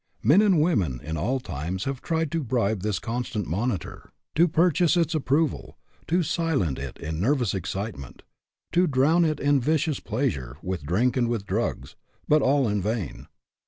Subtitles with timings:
[0.23, 4.97] Men and women in all times have tried to bribe this constant monitor; to purchase
[4.97, 5.25] its HAPPY?
[5.25, 5.75] IF NOT, WHY NOT?
[6.09, 8.23] 149 approval; to silence it in nervous excitement;
[8.71, 11.95] to drown it in vicious pleasure, with drink and with drugs
[12.27, 13.27] but all in vain.